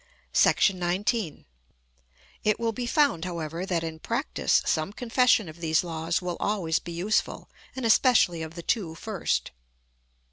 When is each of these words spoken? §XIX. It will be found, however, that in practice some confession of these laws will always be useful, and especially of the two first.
§XIX. 1.13 1.45
It 2.43 2.59
will 2.59 2.71
be 2.71 2.87
found, 2.87 3.23
however, 3.23 3.67
that 3.67 3.83
in 3.83 3.99
practice 3.99 4.63
some 4.65 4.91
confession 4.93 5.47
of 5.47 5.57
these 5.59 5.83
laws 5.83 6.23
will 6.23 6.37
always 6.39 6.79
be 6.79 6.91
useful, 6.91 7.51
and 7.75 7.85
especially 7.85 8.41
of 8.41 8.55
the 8.55 8.63
two 8.63 8.95
first. 8.95 9.51